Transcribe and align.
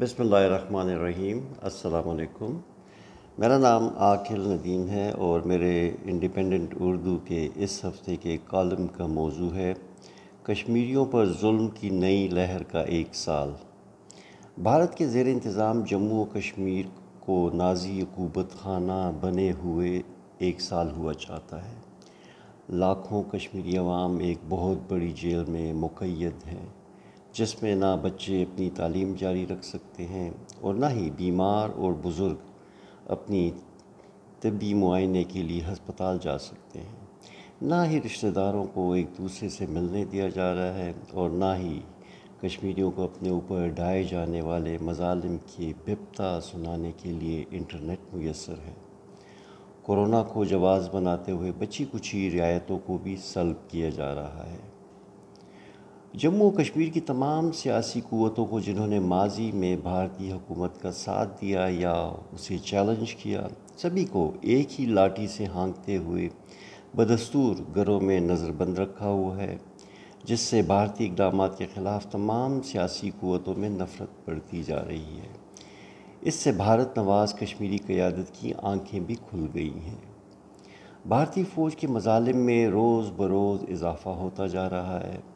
بسم 0.00 0.22
اللہ 0.22 0.36
الرحمن 0.36 0.90
الرحیم، 0.90 1.40
السلام 1.62 2.08
علیکم۔ 2.08 2.56
میرا 3.38 3.58
نام 3.58 3.88
عاقل 3.96 4.40
ندیم 4.40 4.88
ہے 4.88 5.10
اور 5.10 5.40
میرے 5.40 5.92
انڈیپینڈنٹ 6.04 6.74
اردو 6.80 7.18
کے 7.24 7.48
اس 7.54 7.84
ہفتے 7.84 8.16
کے 8.16 8.36
کالم 8.46 8.86
کا 8.86 9.06
موضوع 9.06 9.54
ہے، 9.54 9.74
کشمیریوں 10.42 11.06
پر 11.06 11.32
ظلم 11.40 11.68
کی 11.68 11.90
نئی 11.90 12.28
لہر 12.28 12.62
کا 12.62 12.80
ایک 12.80 13.14
سال۔ 13.14 13.50
بھارت 14.62 14.96
کے 14.96 15.06
زیر 15.06 15.26
انتظام 15.26 15.82
جموں 15.82 16.20
و 16.20 16.24
کشمیر 16.24 16.86
کو 17.20 17.50
نازی 17.54 18.00
عقوبت 18.00 18.46
خانہ 18.62 19.12
بنے 19.20 19.52
ہوئے 19.64 20.02
ایک 20.38 20.60
سال 20.60 20.90
ہوا 20.96 21.14
چاہتا 21.14 21.64
ہے۔ 21.68 21.76
لاکھوں 22.68 23.22
کشمیری 23.22 23.76
عوام 23.76 24.18
ایک 24.18 24.38
بہت 24.48 24.92
بڑی 24.92 25.12
جیل 25.20 25.44
میں 25.48 25.72
مقید 25.72 26.46
ہیں۔ 26.46 26.83
جس 27.34 27.62
میں 27.62 27.74
نہ 27.74 27.96
بچے 28.02 28.42
اپنی 28.42 28.70
تعلیم 28.70 29.14
جاری 29.18 29.46
رکھ 29.46 29.64
سکتے 29.64 30.06
ہیں 30.06 30.30
اور 30.60 30.74
نہ 30.74 30.86
ہی 30.90 31.10
بیمار 31.10 31.68
اور 31.76 31.92
بزرگ 32.02 32.34
اپنی 33.06 33.50
طبی 34.40 34.74
معائنے 34.74 35.24
کے 35.24 35.42
لیے 35.42 35.60
ہسپتال 35.72 36.18
جا 36.22 36.38
سکتے 36.38 36.78
ہیں۔ 36.78 37.06
نہ 37.62 37.74
ہی 37.90 38.00
رشتہ 38.06 38.26
داروں 38.26 38.64
کو 38.74 38.92
ایک 38.92 39.06
دوسرے 39.18 39.48
سے 39.48 39.66
ملنے 39.66 40.04
دیا 40.04 40.28
جا 40.28 40.54
رہا 40.54 40.74
ہے 40.74 40.92
اور 41.12 41.30
نہ 41.30 41.54
ہی 41.58 41.80
کشمیریوں 42.42 42.90
کو 42.90 43.04
اپنے 43.04 43.30
اوپر 43.30 43.68
ڈھائے 43.68 44.02
جانے 44.02 44.40
والے 44.40 44.78
مظالم 44.80 45.36
کی 45.46 45.72
بپتا 45.84 46.40
سنانے 46.40 46.92
کے 46.96 47.10
لیے 47.10 47.44
انٹرنیٹ 47.50 48.14
میسر 48.14 48.54
ہے۔ 48.66 48.72
کورونا 49.82 50.22
کو 50.22 50.44
جواز 50.44 50.88
بناتے 50.92 51.32
ہوئے 51.32 51.52
بچی 51.58 51.84
کچھی 51.92 52.30
رعایتوں 52.30 52.78
کو 52.78 52.98
بھی 53.02 53.16
سلب 53.16 53.70
کیا 53.70 53.90
جا 53.90 54.14
رہا 54.14 54.46
ہے۔ 54.50 54.73
جموں 56.14 56.46
و 56.46 56.50
کشمیر 56.50 56.88
کی 56.88 57.00
تمام 57.00 57.52
سیاسی 57.52 58.00
قوتوں 58.08 58.46
کو 58.46 58.60
جنہوں 58.60 58.86
نے 58.86 59.00
ماضی 59.00 59.52
میں 59.52 59.76
بھارتی 59.76 60.32
حکومت 60.32 60.82
کا 60.82 60.92
ساتھ 60.92 61.40
دیا 61.40 61.66
یا 61.70 61.92
اسے 62.32 62.58
چیلنج 62.58 63.14
کیا، 63.14 63.46
سبھی 63.76 64.04
کو 64.04 64.32
ایک 64.40 64.80
ہی 64.80 64.86
لاٹھی 64.86 65.26
سے 65.26 65.46
ہانکتے 65.46 65.96
ہوئے 65.96 66.28
بدستور 66.94 67.54
گھروں 67.74 68.00
میں 68.00 68.20
نظر 68.20 68.52
بند 68.52 68.78
رکھا 68.78 69.06
ہوا 69.06 69.36
ہے، 69.36 69.56
جس 70.24 70.40
سے 70.40 70.62
بھارتی 70.62 71.06
اقدامات 71.06 71.58
کے 71.58 71.66
خلاف 71.74 72.06
تمام 72.06 72.62
سیاسی 72.62 73.10
قوتوں 73.20 73.54
میں 73.56 73.68
نفرت 73.68 74.28
بڑھتی 74.28 74.62
جا 74.62 74.84
رہی 74.84 75.18
ہے۔ 75.18 75.32
اس 76.20 76.34
سے 76.34 76.52
بھارت 76.52 76.98
نواز 76.98 77.34
کشمیری 77.34 77.76
قیادت 77.76 78.40
کی 78.40 78.52
آنکھیں 78.62 79.00
بھی 79.00 79.14
کھل 79.14 79.46
گئی 79.54 79.78
ہیں۔ 79.78 80.00
بھارتی 81.06 81.44
فوج 81.54 81.76
کے 81.76 81.86
مظالم 81.86 82.36
میں 82.36 82.68
روز 82.68 83.10
بروز 83.16 83.64
اضافہ 83.68 84.08
ہوتا 84.08 84.46
جا 84.46 84.70
رہا 84.70 85.00
ہے۔ 85.00 85.33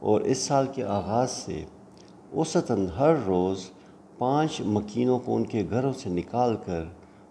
اور 0.00 0.20
اس 0.20 0.38
سال 0.38 0.66
کے 0.74 0.84
آغاز 0.84 1.30
سے 1.30 1.64
اوسطاً 2.32 2.86
ہر 2.86 3.14
روز 3.26 3.70
پانچ 4.18 4.60
مکینوں 4.60 5.18
کو 5.18 5.36
ان 5.36 5.44
کے 5.44 5.64
گھروں 5.70 5.92
سے 5.92 6.10
نکال 6.10 6.56
کر 6.66 6.84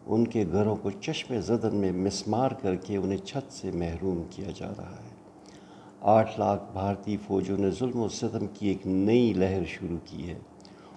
ان 0.06 0.28
کے 0.28 0.46
گھروں 0.52 0.76
کو 0.76 0.92
چشم 0.92 1.40
زدن 1.40 1.76
میں 1.76 1.92
مسمار 1.92 2.52
کر 2.52 2.76
کے 2.76 2.98
انہیں 2.98 3.18
چھت 3.18 3.54
سے 3.54 3.72
محروم 3.72 4.22
کیا 4.30 4.52
جا 4.56 4.70
رہا 4.78 4.96
ہے۔ 5.04 5.16
آٹھ 6.02 6.40
لاکھ 6.40 6.64
بھارتی 6.74 7.18
فوجوں 7.28 7.58
نے 7.58 7.70
ظلم 7.70 8.00
و 8.00 8.08
ستم 8.10 8.46
کی 8.54 8.68
ایک 8.68 8.88
نئی 8.88 9.34
لہر 9.34 9.66
شروع 9.66 9.98
کی 10.06 10.30
ہے 10.30 10.40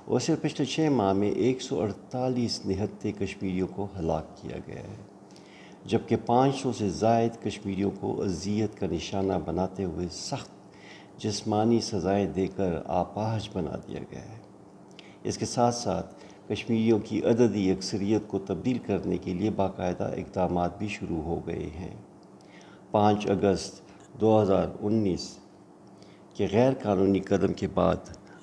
اور 0.05 0.21
صرف 0.21 0.43
پچھلے 0.43 0.65
چھ 0.65 0.89
ماہ 0.93 1.13
میں 1.13 1.31
ایک 1.31 1.63
سو 1.63 1.81
اڑتالیس 1.83 2.61
نہتے 2.67 3.13
کشمیریوں 3.13 3.67
کو 3.75 3.87
ہلاک 3.99 4.37
کیا 4.37 4.57
گیا 4.67 4.83
ہے، 4.83 4.97
جبکہ 5.85 6.17
پانچ 6.27 6.57
سو 6.57 6.73
سے 6.73 6.89
زائد 6.89 7.45
کشمیریوں 7.45 7.91
کو 8.01 8.23
اذیت 8.23 8.81
کا 8.81 8.87
نشانہ 8.91 9.33
بناتے 9.45 9.85
ہوئے 9.85 10.07
سخت 10.13 10.60
جسمانی 11.23 11.81
سزائیں 11.81 12.27
دے 12.27 12.47
کر 12.47 12.73
آپاہج 12.87 13.49
بنا 13.53 13.77
دیا 13.89 14.01
گیا 14.11 14.23
ہے۔ 14.23 14.39
اس 15.23 15.39
کے 15.39 15.47
ساتھ 15.47 15.75
ساتھ 15.75 16.15
کشمیریوں 16.49 16.99
کی 16.99 17.23
عددی 17.23 17.71
اکثریت 17.71 18.23
کو 18.27 18.39
تبدیل 18.39 18.79
کرنے 18.79 19.19
کے 19.19 19.35
لیے 19.35 19.51
باقاعدہ 19.51 20.05
اقدامات 20.05 20.79
بھی 20.79 20.89
شروع 20.89 21.23
ہو 21.23 21.47
گئے 21.47 21.71
ہیں۔ 21.75 21.95
پانچ 22.91 23.31
اگست 23.31 23.81
دو 24.21 24.43
ہزار 24.43 24.69
انیس 24.81 25.39
کے 26.35 26.47
غیر 26.53 26.73
قانونی 26.83 27.21
قدم 27.21 27.53
کے 27.53 27.67
بعد 27.75 27.97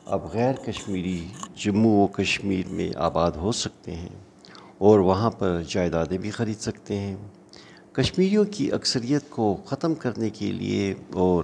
اب 0.05 0.33
غیر 0.33 0.53
کشمیری 0.53 1.27
جموں 1.55 2.03
و 2.03 2.07
کشمیر 2.07 2.67
میں 2.67 2.91
آباد 2.95 3.31
ہو 3.31 3.51
سکتے 3.51 3.95
ہیں 3.95 4.15
اور 4.77 4.99
وہاں 4.99 5.29
پر 5.29 5.61
جائیدادیں 5.69 6.17
بھی 6.17 6.29
خرید 6.29 6.59
سکتے 6.59 6.99
ہیں۔ 6.99 7.15
کشمیریوں 7.91 8.45
کی 8.51 8.71
اکثریت 8.71 9.29
کو 9.29 9.57
ختم 9.65 9.95
کرنے 9.95 10.29
کے 10.29 10.51
لیے 10.51 10.93
اور 11.13 11.43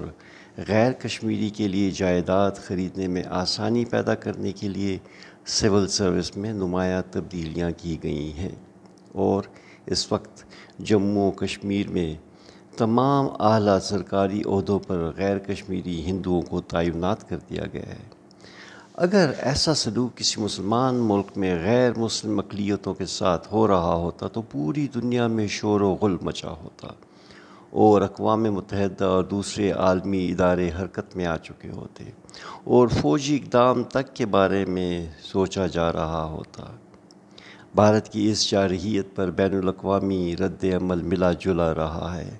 غیر 0.58 0.91
کشمیری 0.91 1.50
کے 1.50 1.68
لیے 1.68 1.91
جائیداد 1.91 2.52
خریدنے 2.52 3.08
میں 3.08 3.24
آسانی 3.30 3.86
پیدا 3.86 4.16
کرنے 4.16 4.52
کے 4.52 4.69
لیے 4.69 4.97
سول 5.46 5.88
سروس 5.88 6.38
میں 6.38 6.53
نمایاں 6.53 7.02
تبدیلیاں 7.12 7.72
کی 7.78 7.97
گئی 8.03 8.34
ہیں۔ 8.34 8.56
اور 9.12 9.44
اس 9.86 10.12
وقت 10.12 10.44
جموں 10.80 11.28
و 11.28 11.31
کشمیر 11.31 11.88
میں 11.88 12.16
تمام 12.78 13.28
اعلیٰ 13.40 13.80
سرکاری 13.80 14.42
عہدوں 14.46 14.80
پر 14.80 15.12
غیر 15.18 15.38
کشمیری 15.38 16.06
ہندوؤں 16.06 16.42
کو 16.42 16.62
تعینات 16.62 17.30
کر 17.30 17.38
دیا 17.50 17.63
گیا 17.74 17.86
ہے۔ 17.86 18.09
اگر 18.94 19.31
ایسا 19.38 19.74
سلوک 19.74 20.18
کسی 20.18 20.42
مسلمان 20.42 20.96
ملک 20.96 21.38
میں 21.38 21.63
غیر 21.63 21.92
مسلم 21.97 22.40
اقلیتوں 22.40 22.94
کے 22.94 23.06
ساتھ 23.06 23.53
ہو 23.53 23.68
رہا 23.68 23.96
ہوتا 23.96 24.28
تو 24.28 24.42
پوری 24.42 24.88
دنیا 24.88 25.28
میں 25.28 25.47
شور 25.47 25.81
و 25.81 25.94
غل 25.94 26.18
مچا 26.22 26.50
ہوتا۔ 26.50 26.88
اور 27.73 28.01
اقوام 28.01 28.44
متحدہ 28.44 29.06
اور 29.06 29.23
دوسرے 29.23 29.72
عالمی 29.72 30.29
ادارے 30.31 30.69
حرکت 30.79 31.16
میں 31.16 31.25
آ 31.25 31.38
چکے 31.38 31.69
ہوتے 31.69 32.03
اور 32.63 32.88
فوجی 32.88 33.35
اقدام 33.35 33.84
تک 33.84 34.16
کے 34.16 34.25
بارے 34.25 34.66
میں 34.66 35.06
سوچا 35.19 35.67
جا 35.67 35.94
رہا 35.94 36.23
ہوتا۔ 36.23 36.63
بھارت 37.75 38.09
کی 38.09 38.31
اس 38.31 38.51
جارحیت 38.51 39.16
پر 39.16 39.31
بین 39.31 39.57
الاقوامی 39.57 40.35
رد 40.39 40.63
عمل 40.63 41.01
ملا 41.01 41.31
جلا 41.33 41.73
رہا 41.75 42.17
ہے۔ 42.17 42.38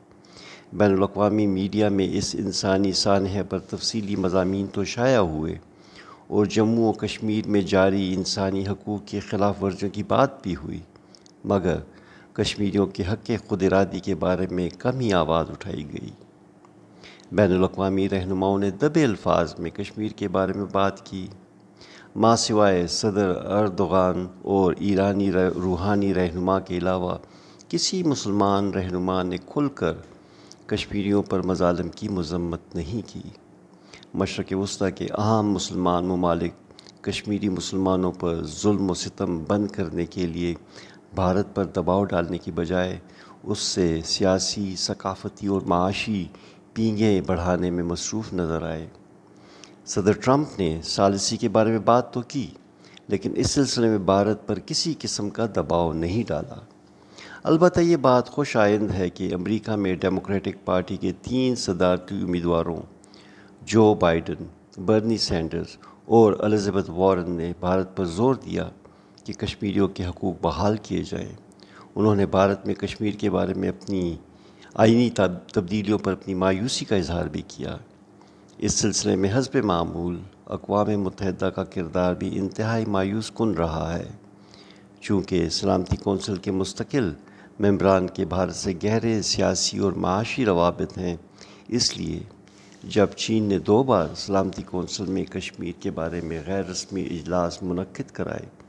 بین 0.74 0.94
الاقوامی 0.94 1.48
میڈیا 1.48 1.90
میں 1.90 2.08
اس 2.12 2.36
انسانی 2.40 2.92
سانحہ 2.92 3.44
پر 3.50 3.60
تفصیلی 3.60 4.16
مضامین 4.16 4.68
تو 4.68 4.84
شائع 4.84 5.20
ہوئے 5.20 5.58
اور 6.28 6.46
جموں 6.46 6.90
و 6.90 6.92
کشمیر 6.92 7.48
میں 7.48 7.62
جاری 7.62 8.14
انسانی 8.14 8.68
حقوق 8.68 9.06
کی 9.06 9.20
خلاف 9.20 9.64
ورزیوں 9.64 9.92
کی 9.92 10.04
بات 10.04 10.44
بھی 10.44 10.56
ہوئی، 10.56 10.80
مگر 11.44 11.76
کشمیریوں 12.34 12.88
کے 12.88 13.04
حق 13.12 13.32
خود 13.48 13.64
ارادی 13.64 14.00
کے 14.00 14.16
بارے 14.16 14.48
میں 14.52 14.70
کم 14.80 15.00
ہی 15.00 15.14
آواز 15.14 15.50
اٹھائی 15.50 15.94
گئی۔ 15.94 16.10
بین 17.32 17.52
الاقوامی 17.52 18.10
رہنماؤں 18.10 18.60
نے 18.60 18.72
دبے 18.72 19.04
الفاظ 19.04 19.60
میں 19.60 19.72
کشمیر 19.72 20.12
کے 20.12 20.28
بارے 20.28 20.54
میں 20.54 20.66
بات 20.72 21.06
کی۔ 21.06 21.28
ماں 22.16 22.36
سوائے 22.36 22.88
صدر 22.88 23.46
اردغان 23.46 24.28
اور 24.42 24.74
ایرانی 24.80 25.32
روحانی 25.32 26.14
رہنما 26.14 26.60
کے 26.60 26.78
علاوہ 26.78 27.18
کسی 27.70 28.04
مسلمان 28.04 28.70
رہنما 28.70 29.24
نے 29.24 29.38
کھل 29.38 29.68
کر 29.68 29.94
کشمیریوں 30.66 31.24
پر 31.24 31.42
مظالم 31.42 31.90
کی 31.90 32.10
مذمت 32.10 32.76
نہیں 32.76 33.02
کی۔ 33.08 33.30
مشرق 34.14 34.46
وسطی 34.52 34.92
کے 34.92 35.08
اہم 35.18 35.52
مسلمان 35.52 36.06
ممالک 36.06 36.52
کشمیری 37.04 37.50
مسلمانوں 37.50 38.12
پر 38.12 38.44
ظلم 38.44 38.92
و 38.92 38.94
ستم 38.94 39.44
بند 39.48 39.68
کرنے 39.68 40.06
کے 40.06 40.26
لیے 40.26 40.54
بھارت 41.16 41.56
پر 41.56 41.64
دباؤ 41.64 42.04
ڈالنے 42.04 42.38
کی 42.38 42.52
بجائے 42.52 43.00
اس 43.44 43.60
سے 43.60 44.00
سیاسی، 44.06 44.76
ثقافتی 44.78 45.48
اور 45.48 45.62
معاشی 45.62 46.28
پینگیں 46.74 47.22
بڑھانے 47.22 47.70
میں 47.70 47.84
مصروف 47.84 48.34
نظر 48.34 48.62
آئے۔ 48.62 48.88
صدر 49.86 50.12
ٹرمپ 50.12 50.60
نے 50.60 50.80
سالسی 50.84 51.38
کے 51.38 51.50
بارے 51.50 51.70
میں 51.70 51.80
بات 51.80 52.14
تو 52.14 52.22
کی، 52.22 52.48
لیکن 53.08 53.32
اس 53.36 53.52
سلسلے 53.52 53.88
میں 53.88 53.98
بھارت 53.98 54.48
پر 54.48 54.60
کسی 54.60 54.94
قسم 55.00 55.30
کا 55.30 55.46
دباؤ 55.56 55.94
نہیں 55.94 56.24
ڈالا۔ 56.28 56.56
البتہ 57.44 57.80
یہ 57.80 57.98
بات 57.98 58.30
خوش 58.30 58.58
آئند 58.58 58.92
ہے 58.92 59.10
کہ 59.10 59.34
امریکہ 59.34 59.72
میں 59.72 59.96
ڈیموکریٹک 59.96 60.66
پارٹی 60.66 60.98
کے 60.98 61.12
تین 61.22 61.56
صدارتی 61.56 62.22
امیدواروں، 62.22 62.82
جو 63.62 63.94
بائیڈن، 63.94 64.46
برنی 64.86 65.18
سینڈرز 65.18 65.78
اور 66.06 66.34
الزبتھ 66.40 66.90
وارن 66.90 67.32
نے 67.32 67.54
بھارت 67.60 67.98
پر 67.98 68.06
زور 68.06 68.36
دیا۔ 68.36 68.70
کہ 69.24 69.34
کشمیریوں 69.34 69.88
کے 69.88 70.06
حقوق 70.06 70.36
بحال 70.42 70.78
کیے 70.78 71.04
جائیں۔ 71.10 71.30
انہوں 71.96 72.16
نے 72.16 72.26
بھارت 72.26 72.66
میں 72.66 72.76
کشمیر 72.76 73.12
کے 73.12 73.30
بارے 73.30 73.54
میں 73.54 73.70
اپنی 73.70 74.18
آئینی 74.74 75.10
تبدیلیوں 75.54 76.00
پر 76.00 76.12
اپنی 76.12 76.34
مایوسی 76.34 76.86
کا 76.86 76.96
اظہار 76.96 77.26
بھی 77.26 77.42
کیا۔ 77.48 77.78
اس 78.58 78.74
سلسلے 78.74 79.16
میں 79.16 79.30
حزب 79.34 79.56
معمول، 79.56 80.20
اقوام 80.46 80.88
متحدہ 80.88 81.46
کا 81.46 81.64
کردار 81.64 82.14
بھی 82.14 82.40
انتہائی 82.40 82.86
مایوس 82.86 83.32
کن 83.32 83.52
رہا 83.52 84.00
ہے۔ 84.00 84.10
چونکہ 85.02 85.50
سلامتی 85.50 85.96
کونسل 85.96 86.36
کے 86.36 86.52
مستقل 86.52 87.14
ممبران 87.60 88.08
کے 88.08 88.26
بھارت 88.26 88.56
سے 88.56 88.74
گہرے 88.84 89.22
سیاسی 89.22 89.78
اور 89.78 89.92
معاشی 89.92 90.46
روابط 90.46 90.98
ہیں۔ 90.98 91.18
اس 91.68 91.98
لیے 91.98 92.20
جب 92.84 93.08
چین 93.08 93.44
نے 93.44 93.60
دو 93.60 93.84
بار 93.84 94.08
سلامتی 94.16 94.62
کونسل 94.62 95.06
میں 95.06 95.24
کشمیر 95.24 95.72
کے 95.80 95.92
بارے 95.92 96.22
میں 96.22 96.42
غیر 96.48 96.66
رسمی 96.66 97.06
اجلاس 97.06 97.64
منعقد 97.64 98.12
کرائے 98.12 98.63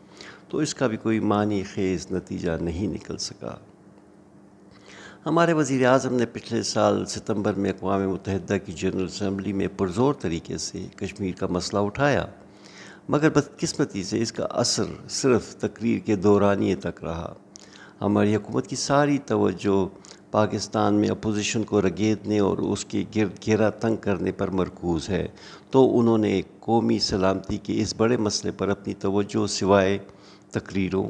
تو 0.55 0.59
اس 0.59 0.75
کا 0.75 0.87
بھی 0.87 0.97
کوئی 0.97 1.21
معنی 1.21 1.62
خیز 1.62 2.06
نتیجہ 2.12 2.51
نہیں 2.61 2.87
نکل 2.87 3.17
سکا۔ 3.17 3.55
ہمارے 5.27 5.53
وزیر 5.53 5.87
اعظم 5.87 6.15
نے 6.15 6.27
پچھلے 6.27 6.62
سال 6.62 7.06
ستمبر 7.06 7.53
میں 7.53 7.71
اقوام 7.71 8.11
متحدہ 8.11 8.56
کی 8.67 8.73
جنرل 8.73 9.05
اسمبلی 9.05 9.53
میں 9.53 9.69
پرزور 9.77 10.15
طریقے 10.15 10.59
سے 10.59 10.87
کشمیر 10.97 11.35
کا 11.35 11.47
مسئلہ 11.47 11.81
اٹھایا، 11.81 12.27
مگر 13.09 13.29
بدقسمتی 13.29 14.03
سے 14.03 14.23
اس 14.23 14.33
کا 14.33 14.45
اثر 14.45 14.85
صرف 15.09 15.56
تقریر 15.56 15.99
کے 15.99 16.17
دورانیے 16.17 16.75
تک 16.75 17.05
رہا۔ 17.05 17.35
ہماری 18.01 18.37
حکومت 18.37 18.67
کی 18.67 18.77
ساری 18.77 19.19
توجہ 19.19 19.89
پاکستان 20.31 20.95
میں 20.95 21.09
اپوزیشن 21.09 21.62
کو 21.62 21.83
رگیدنے 21.83 22.39
اور 22.39 22.59
اس 22.59 22.85
کے 22.85 23.05
گرد 23.17 23.45
گھیرا 23.45 23.71
تنگ 23.71 23.97
کرنے 23.97 24.33
پر 24.33 24.49
مرکوز 24.49 25.09
ہے۔ 25.09 25.29
تو 25.71 25.99
انہوں 25.99 26.19
نے 26.19 26.43
قومی 26.61 26.99
سلامتی 26.99 27.56
کے 27.56 27.83
اس 27.83 27.95
بڑے 27.97 28.17
مسئلے 28.17 28.53
پر 28.53 28.69
اپنی 28.69 28.95
توجہ 28.95 29.47
سوائے 29.47 29.99
تقریروں، 30.55 31.06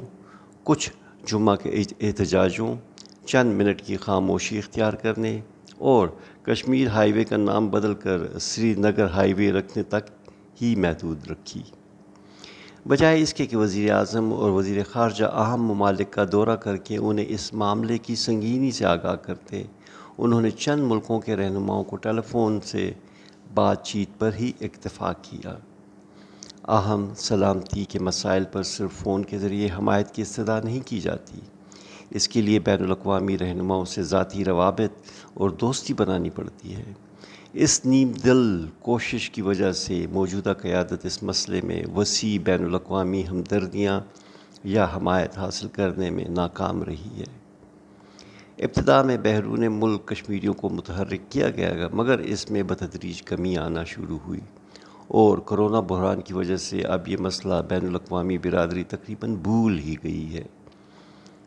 کچھ 0.65 0.91
جمعہ 1.27 1.57
کے 1.57 1.83
احتجاجوں، 2.01 2.75
چند 3.27 3.53
منٹ 3.53 3.83
کی 3.83 3.97
خاموشی 3.97 4.59
اختیار 4.59 4.93
کرنے 4.93 5.41
اور 5.79 6.09
کشمیر 6.43 6.89
ہائی 6.89 7.13
وے 7.13 7.25
کا 7.25 7.37
نام 7.37 7.69
بدل 7.69 7.95
کر 7.95 8.39
سری 8.39 8.75
نگر 8.79 9.07
ہائی 9.07 9.35
وے 9.35 9.51
رکھنے 9.53 9.83
تک 9.83 10.11
ہی 10.63 10.75
محدود 10.77 11.27
رکھی۔ 11.31 11.63
بجائے 12.89 13.23
اس 13.23 13.35
کے 13.35 13.47
کہ 13.47 13.57
وزیر 13.57 13.93
اعظم 13.93 14.33
اور 14.33 14.51
وزیر 14.51 14.83
خارجہ 14.85 15.25
اہم 15.25 15.63
ممالک 15.63 16.13
کا 16.13 16.25
دورہ 16.33 16.57
کر 16.57 16.77
کے 16.77 16.97
انہیں 16.97 17.27
اس 17.29 17.53
معاملے 17.55 17.99
کی 17.99 18.15
سنگینی 18.15 18.71
سے 18.71 18.85
آگاہ 18.85 19.15
کرتے، 19.15 19.63
انہوں 20.19 20.41
نے 20.41 20.51
چند 20.51 20.83
ملکوں 20.83 21.21
کے 21.21 21.37
رہنماؤں 21.37 21.85
کو 21.85 21.97
ٹیلی 21.97 22.23
فون 22.29 22.61
سے 22.61 22.91
بات 23.55 23.85
چیت 23.85 24.19
پر 24.19 24.31
ہی 24.41 24.53
اکتفا 24.61 25.13
کیا۔ 25.23 25.55
اہم 26.69 27.15
سلامتی 27.17 27.85
کے 27.85 27.99
مسائل 27.99 28.45
پر 28.53 28.63
صرف 28.63 28.91
فون 28.93 29.25
کے 29.25 29.39
ذریعے 29.39 29.69
حمایت 29.79 30.11
کی 30.11 30.23
استدا 30.23 30.61
نہیں 30.61 30.81
کی 30.87 31.01
جاتی۔ 31.01 31.41
اس 32.11 32.29
کے 32.29 32.43
لیے 32.43 32.59
بین 32.59 32.85
الاقوامی 32.85 33.39
رہنماؤں 33.39 33.85
سے 33.85 34.03
ذاتی 34.03 34.45
روابط 34.45 35.03
اور 35.35 35.51
دوستی 35.51 35.95
بنانی 35.95 36.31
پڑتی 36.31 36.77
ہے۔ 36.77 36.93
اس 37.53 37.87
نیم 37.87 38.13
دل 38.25 38.67
کوشش 38.81 39.31
کی 39.31 39.43
وجہ 39.43 39.73
سے 39.73 40.07
موجودہ 40.13 40.53
قیادت 40.63 41.07
اس 41.07 41.23
مسئلے 41.23 41.61
میں 41.61 41.83
وسیع 41.97 42.39
بین 42.45 42.65
الاقوامی 42.65 43.23
ہمدردیاں 43.31 44.01
یا 44.65 44.87
حمایت 44.97 45.39
حاصل 45.39 45.69
کرنے 45.69 46.11
میں 46.11 46.25
ناکام 46.29 46.83
رہی 46.83 47.21
ہے۔ 47.21 47.45
ابتدا 48.59 49.03
میں 49.03 49.17
بیرون 49.17 49.67
ملک 49.73 50.07
کشمیریوں 50.07 50.55
کو 50.55 50.69
متحرک 50.69 51.21
کیا 51.29 51.51
گیا 51.51 51.79
گا، 51.79 51.89
مگر 51.93 52.19
اس 52.19 52.51
میں 52.51 52.63
بتدریج 52.63 53.23
کمی 53.23 53.57
آنا 53.57 53.85
شروع 53.85 54.19
ہوئی۔ 54.27 54.41
اور 55.09 55.39
کرونا 55.39 55.81
بحران 55.81 56.21
کی 56.21 56.35
وجہ 56.35 56.57
سے 56.57 56.81
اب 56.81 57.09
یہ 57.09 57.17
مسئلہ 57.21 57.55
بین 57.69 57.87
الاقوامی 57.87 58.39
برادری 58.39 58.85
تقریباً 58.85 59.35
بھول 59.35 59.79
ہی 59.79 59.95
گئی 60.05 60.35
ہے۔ 60.35 60.43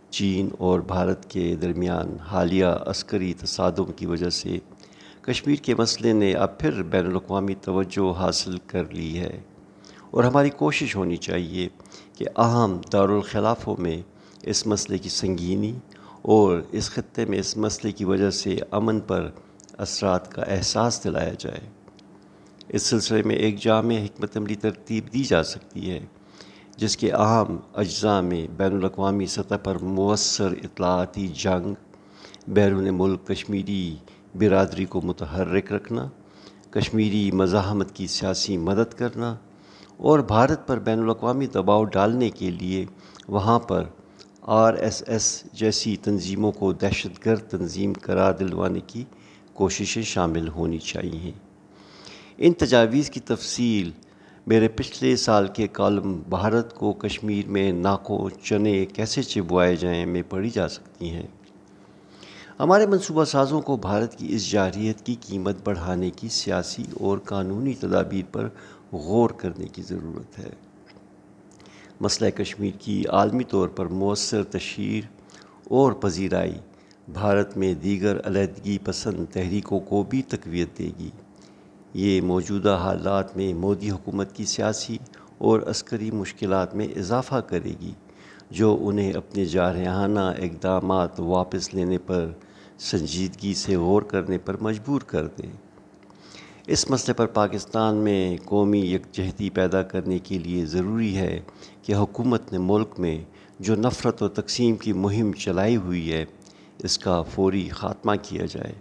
چین 0.09 0.49
اور 0.59 0.79
بھارت 0.79 1.29
کے 1.29 1.55
درمیان 1.55 2.19
حالیہ 2.19 2.65
عسکری 2.65 3.33
تصادم 3.33 3.91
کی 3.95 4.05
وجہ 4.05 4.29
سے 4.29 4.57
کشمیر 5.21 5.55
کے 5.55 5.75
مسئلے 5.75 6.13
نے 6.13 6.33
اب 6.33 6.59
پھر 6.59 6.83
بین 6.83 7.05
الاقوامی 7.05 7.55
توجہ 7.55 8.19
حاصل 8.19 8.57
کر 8.67 8.83
لی 8.91 9.19
ہے۔ 9.19 9.39
اور 10.11 10.23
ہماری 10.23 10.49
کوشش 10.49 10.95
ہونی 10.95 11.17
چاہیے 11.17 11.69
کہ 12.15 12.25
اہم 12.37 12.79
دارالخلافوں 12.93 13.75
میں 13.79 14.01
اس 14.41 14.67
مسئلے 14.67 14.97
کی 14.97 15.09
سنگینی 15.09 15.73
اور 16.21 16.61
اس 16.71 16.89
خطے 16.89 17.25
میں 17.25 17.39
اس 17.39 17.57
مسئلے 17.57 17.91
کی 17.91 18.05
وجہ 18.05 18.29
سے 18.29 18.57
امن 18.71 18.99
پر 18.99 19.29
اثرات 19.77 20.31
کا 20.31 20.41
احساس 20.41 21.03
دلایا 21.03 21.33
جائے۔ 21.39 21.76
اس 22.69 22.83
سلسلے 22.83 23.21
میں 23.23 23.35
ایک 23.35 23.59
جامع 23.59 23.93
حکمت 23.93 24.37
عملی 24.37 24.55
ترتیب 24.55 25.13
دی 25.13 25.23
جا 25.23 25.43
سکتی 25.43 25.91
ہے، 25.91 25.99
جس 26.77 26.97
کے 26.97 27.11
اہم 27.11 27.57
اجزاء 27.73 28.21
میں 28.21 28.47
بین 28.57 28.73
الاقوامی 28.73 29.25
سطح 29.25 29.55
پر 29.63 29.77
مؤثر 29.77 30.53
اطلاعاتی 30.63 31.27
جنگ، 31.27 31.73
بیرون 32.47 32.87
ملک 32.91 33.27
کشمیری 33.27 33.95
برادری 34.35 34.85
کو 34.85 35.01
متحرک 35.01 35.71
رکھنا، 35.73 36.07
کشمیری 36.71 37.31
مزاحمت 37.31 37.95
کی 37.95 38.07
سیاسی 38.07 38.57
مدد 38.57 38.93
کرنا 38.93 39.35
اور 39.97 40.19
بھارت 40.19 40.67
پر 40.67 40.79
بین 40.79 40.99
الاقوامی 40.99 41.47
دباؤ 41.47 41.83
ڈالنے 41.83 42.29
کے 42.29 42.51
لیے 42.51 42.85
وہاں 43.27 43.59
پر 43.59 43.83
آر 44.41 44.73
ایس 44.73 45.03
ایس 45.07 45.43
جیسی 45.53 45.95
تنظیموں 45.95 46.51
کو 46.51 46.73
دہشت 46.73 47.25
گرد 47.25 47.49
تنظیم 47.49 47.93
قرار 48.01 48.33
دلوانے 48.33 48.79
کی 48.87 49.03
کوششیں 49.53 50.03
شامل 50.03 50.47
ہونی 50.47 50.79
چاہیے۔ 50.79 51.31
ان 52.39 52.53
تجاویز 52.53 53.09
کی 53.09 53.19
تفصیل 53.19 53.91
میرے 54.47 54.67
پچھلے 54.67 55.15
سال 55.15 55.47
کے 55.47 55.67
کالم 55.67 56.21
بھارت 56.29 56.75
کو 56.75 56.93
کشمیر 56.93 57.47
میں 57.47 57.71
ناکو 57.71 58.29
چنے 58.29 58.85
کیسے 58.85 59.23
چبوائے 59.23 59.75
جائیں 59.75 60.05
میں 60.05 60.21
پڑھی 60.29 60.49
جا 60.49 60.67
سکتی 60.67 61.09
ہیں۔ 61.09 61.27
ہمارے 62.59 62.87
منصوبہ 62.87 63.25
سازوں 63.25 63.61
کو 63.61 63.77
بھارت 63.77 64.15
کی 64.15 64.27
اس 64.29 64.51
جارحیت 64.51 65.05
کی 65.05 65.15
قیمت 65.21 65.55
بڑھانے 65.63 66.09
کی 66.09 66.27
سیاسی 66.27 66.83
اور 66.93 67.17
قانونی 67.17 67.73
تدابیر 67.73 68.25
پر 68.31 68.49
غور 68.91 69.29
کرنے 69.29 69.67
کی 69.67 69.81
ضرورت 69.81 70.39
ہے۔ 70.39 70.49
مسئلہ 72.01 72.29
کشمیر 72.29 72.71
کی 72.79 73.03
عالمی 73.05 73.43
طور 73.43 73.67
پر 73.67 73.85
مؤثر 73.85 74.43
تشہیر 74.43 75.03
اور 75.63 75.91
پذیرائی 75.91 76.55
بھارت 77.13 77.57
میں 77.57 77.73
دیگر 77.73 78.17
علیحدگی 78.25 78.77
پسند 78.77 79.25
تحریکوں 79.33 79.79
کو 79.79 80.03
بھی 80.03 80.21
تقویت 80.21 80.77
دے 80.77 80.89
گی۔ 80.99 81.09
یہ 81.93 82.21
موجودہ 82.21 82.79
حالات 82.83 83.37
میں 83.37 83.53
مودی 83.53 83.91
حکومت 83.91 84.35
کی 84.35 84.45
سیاسی 84.45 84.97
اور 85.37 85.59
عسکری 85.59 86.11
مشکلات 86.11 86.75
میں 86.75 86.87
اضافہ 86.95 87.35
کرے 87.35 87.73
گی، 87.81 87.91
جو 88.51 88.77
انہیں 88.81 89.13
اپنے 89.13 89.45
جارحانہ 89.45 90.19
اقدامات 90.19 91.19
واپس 91.19 91.73
لینے 91.73 91.97
پر 91.97 92.31
سنجیدگی 92.79 93.53
سے 93.53 93.75
غور 93.75 94.01
کرنے 94.01 94.37
پر 94.37 94.55
مجبور 94.61 95.01
کر 95.01 95.27
دیں۔ 95.27 95.51
اس 96.67 96.89
مسئلے 96.89 97.13
پر 97.13 97.25
پاکستان 97.25 97.95
میں 97.95 98.37
قومی 98.45 98.79
یکجہتی 98.79 99.49
پیدا 99.49 99.83
کرنے 99.83 100.19
کے 100.19 100.39
لیے 100.39 100.65
ضروری 100.65 101.17
ہے 101.17 101.39
کہ 101.81 101.95
حکومت 101.95 102.51
نے 102.51 102.57
ملک 102.57 102.99
میں 102.99 103.23
جو 103.59 103.75
نفرت 103.75 104.23
و 104.23 104.27
تقسیم 104.27 104.75
کی 104.75 104.93
مہم 104.93 105.33
چلائی 105.33 105.77
ہوئی 105.77 106.11
ہے، 106.11 106.25
اس 106.83 106.97
کا 106.97 107.21
فوری 107.21 107.69
خاتمہ 107.69 108.11
کیا 108.21 108.45
جائے۔ 108.45 108.73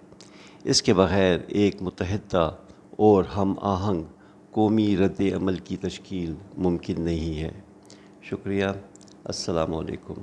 اس 0.64 0.82
کے 0.82 0.94
بغیر 0.94 1.38
ایک 1.46 1.82
متحدہ 1.82 2.50
اور 2.96 3.25
ہم 3.25 3.54
آہنگ 3.60 4.02
قومی 4.50 4.96
رد 4.96 5.20
عمل 5.20 5.56
کی 5.56 5.76
تشکیل 5.76 6.34
ممکن 6.58 6.94
نہیں 6.98 7.40
ہے۔ 7.40 7.50
شکریہ۔ 8.22 8.66
السلام 9.25 9.75
علیکم۔ 9.75 10.14